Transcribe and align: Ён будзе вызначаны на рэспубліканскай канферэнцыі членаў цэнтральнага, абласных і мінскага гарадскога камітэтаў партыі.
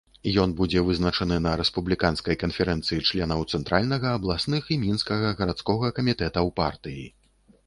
Ён 0.43 0.53
будзе 0.59 0.79
вызначаны 0.85 1.35
на 1.47 1.51
рэспубліканскай 1.61 2.39
канферэнцыі 2.45 3.03
членаў 3.11 3.45
цэнтральнага, 3.59 4.07
абласных 4.21 4.63
і 4.77 4.79
мінскага 4.87 5.27
гарадскога 5.45 5.95
камітэтаў 6.01 6.53
партыі. 6.63 7.05